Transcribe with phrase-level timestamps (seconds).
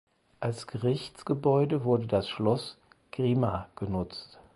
[0.39, 2.79] Als Gerichtsgebäude wurde das Schloss
[3.11, 4.39] Grimma genutzt.